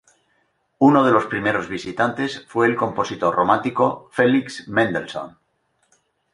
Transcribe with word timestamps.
Uno 0.79 1.03
de 1.03 1.11
los 1.11 1.27
primeros 1.27 1.67
visitantes 1.69 2.43
fue 2.47 2.65
el 2.65 2.75
compositor 2.75 3.35
romántico 3.35 4.09
Felix 4.11 4.67
Mendelssohn. 4.67 5.37